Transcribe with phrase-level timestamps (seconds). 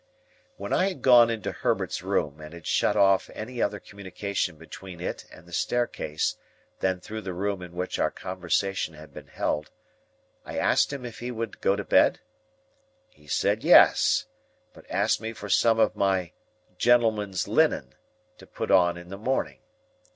[0.57, 4.99] When I had gone into Herbert's room, and had shut off any other communication between
[4.99, 6.37] it and the staircase
[6.79, 9.69] than through the room in which our conversation had been held,
[10.43, 12.19] I asked him if he would go to bed?
[13.09, 14.25] He said yes,
[14.73, 16.31] but asked me for some of my
[16.79, 17.93] "gentleman's linen"
[18.39, 19.59] to put on in the morning.